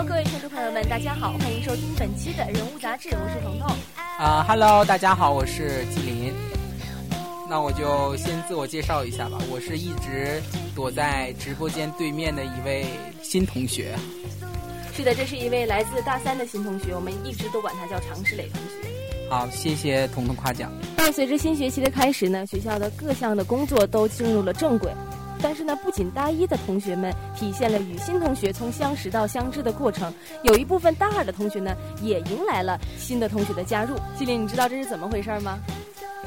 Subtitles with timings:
[0.00, 3.68] Hello，各位听众朋友们，大家好，欢迎收听本期的人物杂志，我是彤彤。
[4.18, 6.32] 啊哈喽，大家好，我是纪林。
[7.50, 10.40] 那我就先自我介绍一下吧，我是一直
[10.74, 12.86] 躲在直播间对面的一位
[13.22, 13.94] 新同学。
[14.96, 18.88] 是的，这是一位来自大三的新同学，我们一直都管他叫常石磊同学。
[19.28, 20.72] 好，谢谢彤彤夸奖。
[20.96, 24.90] 伴随着新学期的开始呢，学校的各项的工作都进入了正轨。
[25.42, 30.12] 但是呢，不仅大一的同学们体现了与新同学从相识到相知的过程，
[30.42, 33.96] 有一部分大二的同学呢，也迎来了新的同学的加入。
[34.16, 35.58] 纪林，你知道这是怎么回事吗？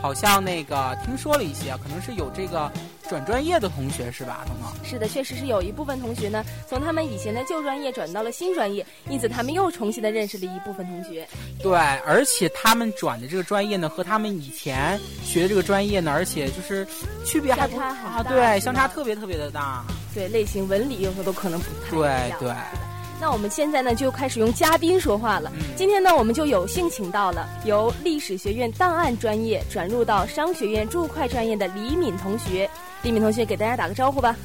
[0.00, 2.70] 好像那个听说了一些，可能是有这个
[3.08, 4.84] 转专业的同学是吧，彤彤？
[4.84, 11.26] 是的，确实是有一部分同学呢，从他们以前的旧专业转到了新专业，因此他们又重新的认识了一部分同学。
[11.62, 16.86] 对，而且他们转的这个专业呢，和他们以前学的这个专业呢，而且就是
[17.24, 19.84] 区别还不啊，对，相差特别特别的大。
[20.14, 21.90] 对，类型文理有时候都可能不太。
[21.90, 22.54] 对对。
[23.24, 25.50] 那我们现在呢就开始用嘉宾说话了。
[25.74, 32.68] 今天呢，我们就有幸请到了由历史学院档案专业转入到商学院注会专业的李敏同学。
[33.00, 34.36] 李敏同学给大家打个招呼吧。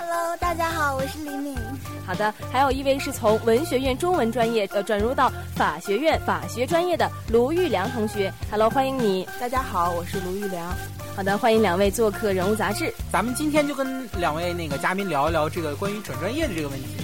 [0.00, 1.56] Hello，大家好，我是李敏。
[2.04, 8.34] 好的，还有一位是从文学院中文专业呃转入到法学院法学专业的卢玉良同学。
[8.50, 9.28] Hello，欢迎你。
[9.40, 10.74] 大家好，我是卢玉良。
[11.14, 12.92] 好的，欢迎两位做客人物杂志。
[13.12, 16.96] 咱们今天就跟两位那个嘉宾聊一聊这个关于转专业的这个问题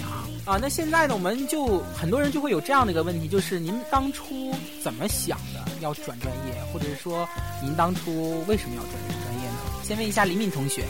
[0.50, 0.58] 啊。
[0.60, 7.28] 那现在呢，我们就很多人就会有这样的一个问题，就是您当初怎么想的要转专业，或者是说
[7.62, 9.58] 您当初为什么要转专业呢？
[9.82, 10.84] 先问一下李敏同学。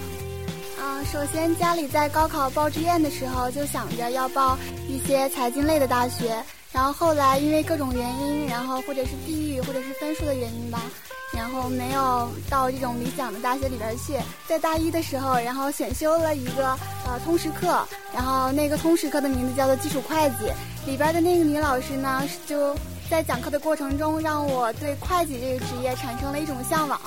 [0.81, 10.81] 啊，首先家里在高考报志愿的时候就想着要报一些财经类的大学，然后后来因为各种原因，然后或者是地域或者是分数的原因吧。
[11.41, 14.13] 然后没有到这种理想的大学里边去，
[14.47, 17.83] 在大一的时候，然后选修了一个呃通识课，
[18.13, 20.53] 然后那个通识课的名字叫做基础会计，
[20.85, 22.77] 里边的那个女老师呢，就
[23.09, 27.01] 在讲课的过程中，让我对会计这个职业产生了一种向往。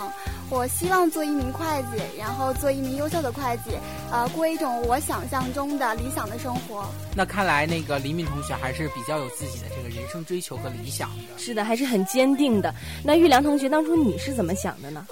[0.54, 3.72] 我希望做一名会计，然后做一名优秀的会计，
[4.12, 6.86] 呃，过一种我想象中的理想的生活。
[7.16, 11.40] 那看来那个李敏同学还是比较有自己的这个人生追求和理想的。
[11.40, 12.72] 是的，还是很坚定的。
[13.04, 15.08] 那玉良同学，当初你是怎么想的呢？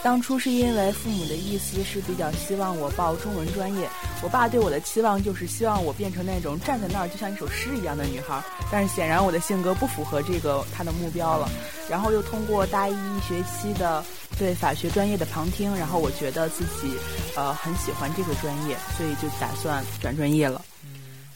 [0.00, 3.86] 当初是因为父母的意思是比较希望我报中文专业，
[4.22, 11.50] 我爸对我的期望就是希望我变成那种站在那儿就像一首诗一样的女孩，但是显然我的性格不符合这个他的目标了。
[11.90, 14.04] 然后又通过大一一学期的
[14.38, 16.94] 对法学专业的旁听，然后我觉得自己
[17.36, 20.62] 呃很喜欢这个专业，所以就打算转专业了。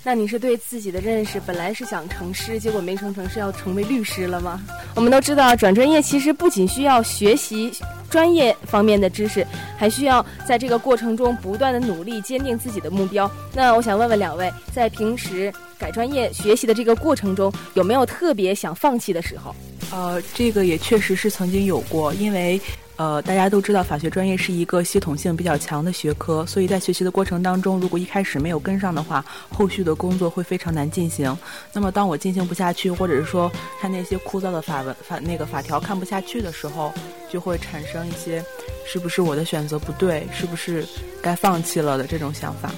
[0.04, 4.60] 那你是对自己的认识本来是想成师，结果没成成，是要成为律师了吗？
[4.96, 7.72] 我们都知道转专业其实不仅需要学习
[8.10, 9.46] 专业方面的知识，
[9.78, 13.30] 还需要在这个过程中不断的努力，坚定自己的目标。
[13.54, 19.54] 那我想问问两位，在平时改专业学习的这个过程中，有没有特别想放弃的时候？
[19.92, 22.60] 呃，这个也确实是曾经有过，因为。
[22.96, 31.36] 呃，大家都知道法学专业是一个系统性比较强的学科，所以在学习的过程当中，如果一开始没有跟上的话，后续的工作会非常难进行。
[31.72, 33.50] 那么，当我进行不下去，或者是说
[33.80, 36.92] 看那些枯燥的法文法那个法条看不下去的时候，
[37.28, 38.44] 就会产生一些
[38.86, 40.86] 是不是我的选择不对，是不是
[41.20, 42.70] 该放弃了的这种想法。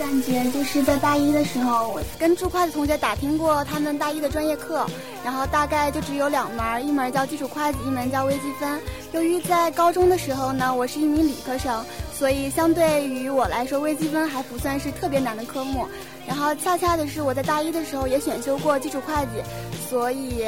[0.00, 4.86] 感觉就是在大一的时候，我跟注会的同学打听过他们大一的专业课，
[5.22, 8.80] 然后大概就只有两门，一门叫基础会计，一门叫微积分。
[9.12, 11.84] 由于在高中的时候呢，我是一名理科生，
[12.14, 15.86] 所以相对于我来说，微积分还不算是特别难的科目。
[16.26, 19.42] 然后恰恰的是我在大一的时候也选修过基础会计，
[19.90, 20.46] 所以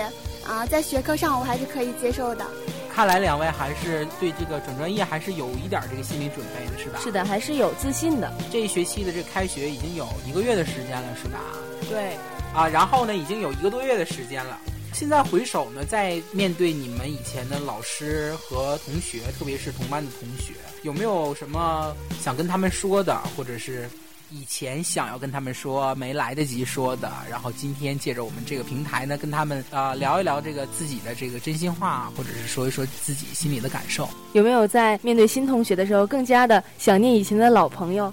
[0.49, 2.47] 啊，在学科上我还是可以接受的。
[2.95, 7.01] 看来两位还是对这个转专业还是有一点这个心理准备的，是吧？
[7.03, 8.31] 是的，还是有自信的。
[8.51, 11.41] 这一学期的这开学已经有一个月的时间了，是吧？
[11.89, 12.17] 对。
[12.55, 14.59] 啊，然后呢，已经有一个多月的时间了。
[14.93, 20.53] 现在回首呢，在面对你们以前的老师和同学，特别是同班的同学，
[20.83, 23.89] 有没有什么想跟他们说的，或者是？
[24.35, 34.09] 以前想要跟他们说没来得及说的，然后今天借着我们这个平台呢，跟他们啊聊一聊这个自己的这个真心话，或者是说一说自己心里的感受。
[34.33, 38.13] 有没有在面对新同学的时候，更加的想念以前的老朋友、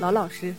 [0.00, 0.52] 老老师？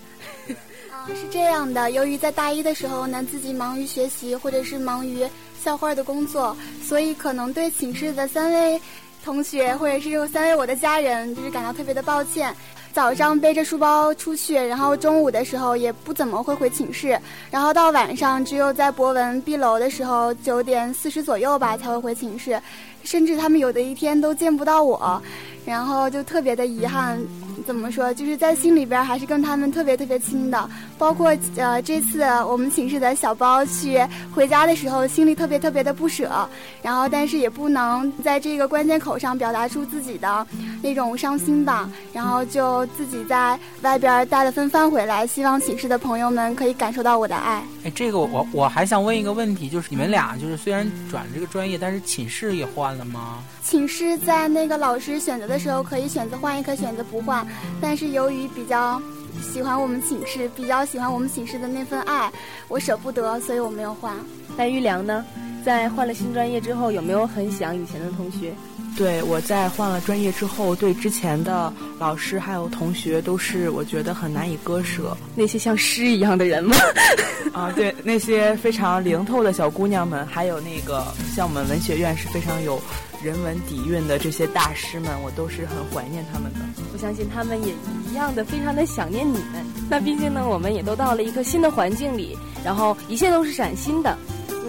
[0.92, 5.28] 啊，是这样的，由于在大一的时候呢，自己忙于学习，或者是忙于
[5.62, 8.82] 校花的工作，所以可能对寝室的三位
[9.26, 12.56] 同学，或者是三位我的家人，就是感到特别的抱歉。
[12.94, 17.18] 早上背着书包出去，然后中午的时候也不怎么会回寝室，
[17.50, 22.62] 然后到晚上只有在博文闭楼的时候九点四十左右吧才会回寝室，
[23.04, 25.22] 甚至他们有的一天都见不到我，
[25.66, 27.18] 然后就特别的遗憾，
[27.64, 30.70] 怎么说，就是在心里边还是跟他们特别特别亲的。
[30.98, 34.00] 包括呃这次我们寝室的小包去
[34.34, 36.48] 回家的时候，心里特别特别的不舍。
[36.82, 40.46] 然后但是也不能在这个关键口上表达出自己的
[40.82, 41.90] 那种伤心吧。
[42.14, 47.64] 然后就自己在外边带了份饭回来，希望寝室的朋友们可以感受到我的爱。
[47.84, 53.40] 哎，这个我我还想问一个问题，就是你们俩就是虽然转这个专业，但是寝室也换了吗？
[53.64, 57.46] 寝室在那个老师选择的时候可以选择换，也可以选择不换。
[57.82, 59.02] 但是由于比较
[59.42, 62.32] 喜欢我们寝室，比较喜欢我们寝室的那份爱，
[62.68, 64.14] 我舍不得，所以我没有换。
[64.58, 65.26] 那玉良呢？
[65.64, 68.52] 在换了新专业之后，有没有很想以前的同学？
[68.98, 75.16] 对，我在换了专业之后，对之前的老师还有同学，都是我觉得很难以割舍。
[75.36, 76.76] 那些像诗一样的人吗？
[77.54, 81.06] 啊，对，那些非常灵透的小姑娘们，还有那个
[81.36, 82.82] 像我们文学院是非常有
[83.24, 86.60] 人文底蕴的这些大师们，我都是很怀念他们的。
[87.02, 87.74] 我相信他们也
[88.12, 89.66] 一样的，非常的想念你们。
[89.90, 94.16] 那毕竟呢，我们也都到了一个新的环境里，然后一切都是崭新的。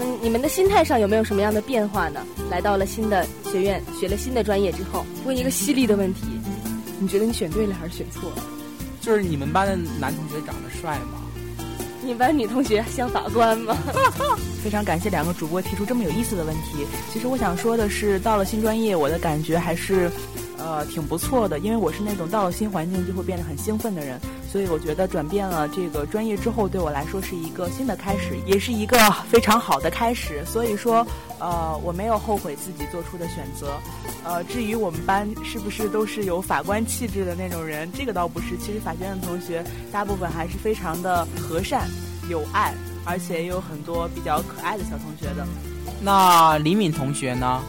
[0.01, 2.25] 嗯，你们的心态上有没有什么样的变化呢？
[2.51, 6.23] 来到了新的学院，学了新的专业之后，问一个犀利的问题：
[6.99, 8.43] 你觉得你选对了还是选错了？
[9.03, 11.21] 就是你们班的男同学长得帅吗？
[12.01, 13.77] 你们班女同学像法官吗？
[14.65, 16.87] 非常感谢两个主播提出这么有意思的问题。
[17.13, 20.11] 其实我想说的是，到了新专业，我的感觉还是，
[20.63, 21.59] 呃，挺不错的。
[21.59, 24.21] 因为我是那种到了新环境就会变得很兴奋的人。
[24.51, 28.99] 所以我觉得转变了这个专业之后，对我来说是一个新的开始，也是一个
[29.31, 30.45] 非常好的开始。
[30.45, 31.07] 所以说，
[31.39, 33.73] 呃，我没有后悔自己做出的选择。
[34.25, 38.59] 呃，至于我们班是不是都是有法官气质的那种人，这个倒不是。
[38.59, 41.89] 其实法学院的同学大部分还是非常的和善、
[42.29, 42.75] 有爱，
[43.05, 45.47] 而且也有很多比较可爱的小同学的。
[46.03, 47.63] 那李敏同学呢？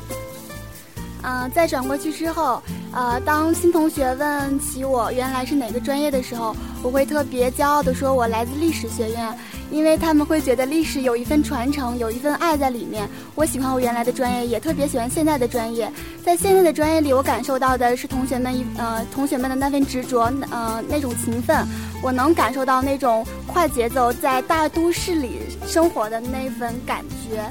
[1.23, 2.61] 嗯，在转过去之后，
[2.91, 9.33] 呃，当新同学问起我原来是哪个专业的时候，我会特别骄傲地说，我来自历史学院，
[9.71, 13.07] 因为他们会觉得历史有一份传承，有一份爱在里面。
[13.35, 15.89] 我喜欢我原来的专业，也特别喜欢现在的专业。
[16.25, 21.65] 在现在的专业里，我感受到的是同学们一呃同学们的那份执着，呃那种勤奋，
[22.01, 27.49] 我能感受到那种快节奏在大都市里生活的那份感觉。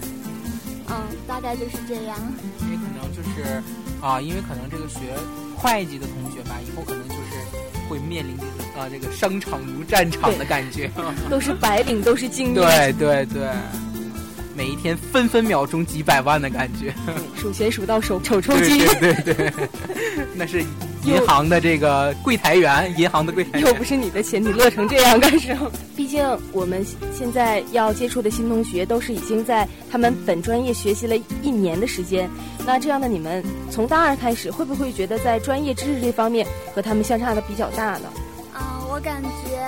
[0.89, 0.95] 嗯，
[1.27, 2.17] 大概就是这样。
[3.45, 3.63] 是
[4.01, 5.01] 啊，因为可能这个学
[5.57, 10.91] 会计的同学吧，以后可能就是会面临这个啊这个商场如战场的感觉，
[11.31, 12.55] 都是白领，都是精英。
[12.55, 13.49] 对对对，
[14.57, 16.93] 每一天分分秒钟几百万的感觉，
[17.37, 18.79] 数钱数到手抽抽筋。
[19.01, 19.53] 对对对，
[20.35, 20.65] 那是
[21.05, 23.69] 银行的这个柜台员，银行的柜台员。
[23.69, 25.71] 又不是你的钱，你乐成这样干什么？
[25.97, 32.29] 毕竟我们现在要接触的新同学，都是已经在他们本专业学习了一年的时间。
[32.65, 38.09] 那这样的你们，从大二开始，会不会觉得在专业知识这方面和他们相差的比较大呢？
[38.55, 39.59] 啊，我感觉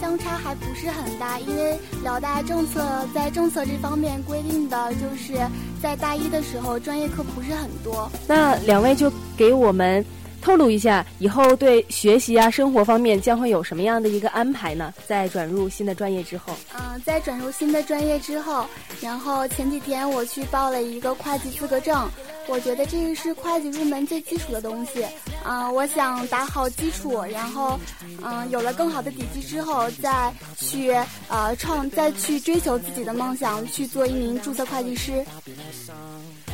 [0.00, 5.34] 相差还不是很大，因为辽大政策在政策这方面规定的，就是
[5.82, 8.10] 在大一的时候专业课不是很多。
[8.28, 10.04] 那两位就给我们。
[10.42, 14.92] 透露一下，以后对学习啊、生活方面将会有什么样的一个安排呢？
[15.06, 18.66] 在转入新的专业之后，嗯，在转入新的专业之后，
[19.00, 22.10] 然后前几天我去报了一个会计资格证，
[22.48, 25.06] 我觉得这个是会计入门最基础的东西，
[25.44, 27.78] 嗯，我想打好基础，然后，
[28.22, 30.90] 嗯，有了更好的底气之后，再去
[31.28, 35.24] 呃创，再去追求自己的梦想，去做一名注册会计师。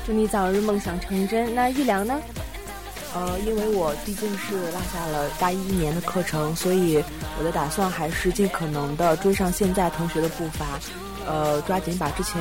[0.06, 1.54] 祝你早日梦想成真。
[1.54, 2.20] 那玉良呢？
[3.14, 7.02] 呃，因为我毕竟是落下了大一一年的课程，所以
[7.38, 10.78] 我的打算还是尽可能的追上现在同学的步伐，
[11.26, 12.40] 呃，抓紧把之前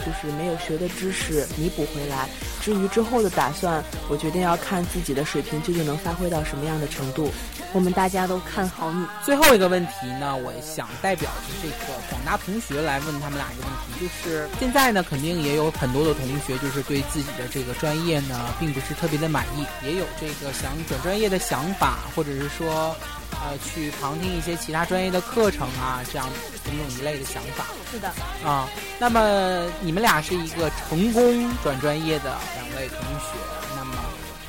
[0.00, 2.28] 就是没有学的知识弥补回来。
[2.60, 7.30] 至于之后的打算，我决定要看自己的水平究竟能发挥到什么样的程度。
[7.72, 9.06] 我们大家都看好你。
[9.24, 11.30] 最后一个问题呢，我想代表
[11.62, 22.94] 这个广大同学来问他们俩一个问题，就是现在呢，肯定也有很多的同学就是对自己的这个专业呢，并不是特别的满意，也有这个想转专业的想法，或者是说，
[23.42, 26.28] 呃，去旁听一些其他专业的课程啊，这样
[26.64, 27.64] 种种一类的想法。
[27.90, 28.08] 是的。
[28.44, 28.68] 啊，
[28.98, 33.38] 那么你们俩是一个成功转专业的两位同学。
[33.76, 33.94] 那么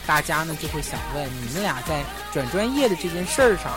[0.05, 3.71] 大家呢就会想问，你们俩在转专业的这件事儿上，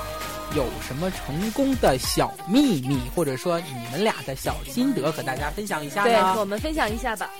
[0.56, 6.08] 有什么成功的小秘密，或者说你们俩的小心得，和大家分享一下呢？
[6.08, 7.30] 对，我们分享一下吧。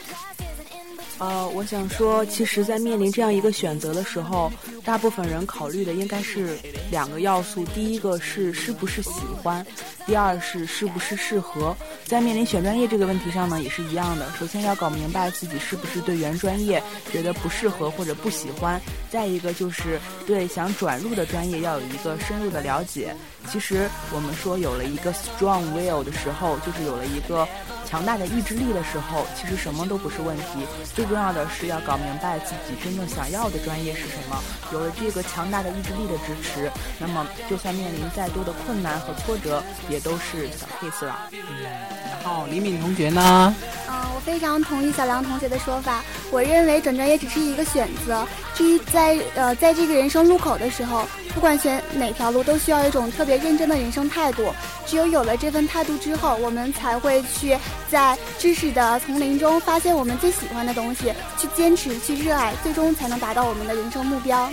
[1.19, 4.53] 呃，我想说，其实，在面临这样一个选择的时候，
[4.85, 6.59] 大部分人考虑的应该是
[6.91, 9.65] 两个要素：第一个是是不是喜欢，
[10.07, 11.75] 第二是是不是适合。
[12.05, 14.29] 在面临选专业这个问题上呢，也是一样的。
[14.39, 18.77] 首先要搞明白自己是不是对原专业觉得不适合或者不喜欢；
[19.09, 23.15] 再一个就是对想转入的专业要有一个深入的了解。
[23.51, 27.47] 其实我们说有了一个 strong will 的时候，就是有了一个。
[27.95, 30.67] 强大的意志力的时候，其实什么都不是问题。
[30.97, 34.43] 最重要的是要搞明白自己真正想要的专业是什么。
[34.73, 41.29] 有了这个强大的意志力的支持，那么就算面临再多的困难和挫折，也都是小 case 了。
[41.31, 43.55] 嗯，然后李敏同学呢？
[43.89, 46.03] 嗯，我非常同意小梁同学的说法。
[46.35, 48.27] 我认为转专业只是一个选择。
[48.55, 54.53] 至于在呃在这个人生路口的时候，不管选哪条路，都需要一种特别认真的人生态度。
[54.85, 57.57] 只有有了这份态度之后，我们才会去。
[57.89, 64.51] 在知识的丛林中发现我们最喜欢的东西，去坚持，去热爱，最终才能达到我们的人生目标。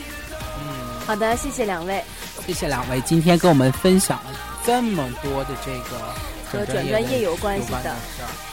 [0.60, 2.04] 嗯，好的，谢谢两位，
[2.46, 4.30] 谢谢两位，今天跟我们分享了
[4.64, 5.98] 这么多的这个
[6.52, 7.96] 和转专业有关系的。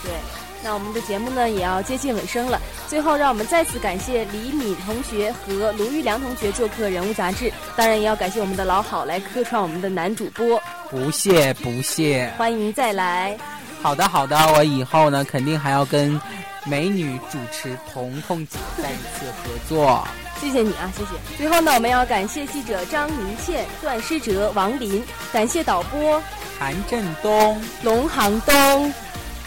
[0.03, 0.13] 对，
[0.62, 2.61] 那我们的节目呢也要接近尾声了。
[2.88, 7.45] 最后，让我们再次感谢李敏同学和卢玉良同学做客《人物杂志》，
[7.77, 10.61] 当然也要感谢我们的老好来客串我们的男主播。
[10.91, 13.37] 不谢不谢，欢迎再来。
[13.81, 16.21] 好的，好的，我以后呢肯定还要跟
[16.65, 20.07] 美女主持彤彤姐再一次合作。
[20.41, 21.11] 谢谢你啊，谢谢。
[21.37, 26.23] 最后呢，我们要感谢记者张明倩、段诗哲、王林，感谢导播
[26.59, 28.93] 韩振东、龙航东，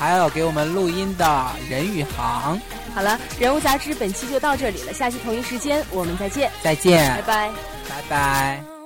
[0.02, 2.60] 还有给我们录音的任宇航。
[2.96, 6.50] 好了，人物杂志本期就到这里了，下期同一时间我们再见。
[6.64, 7.52] 再见，拜拜，
[7.88, 8.81] 拜拜。